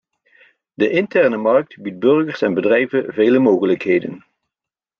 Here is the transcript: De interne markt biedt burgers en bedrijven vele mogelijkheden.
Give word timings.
De 0.73 0.89
interne 0.91 1.37
markt 1.37 1.77
biedt 1.81 1.99
burgers 1.99 2.41
en 2.41 2.53
bedrijven 2.53 3.13
vele 3.13 3.39
mogelijkheden. 3.39 4.23